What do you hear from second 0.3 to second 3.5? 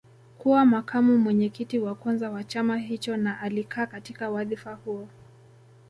Kuwa makamu mwenyekiti wa kwanza wa chama hicho na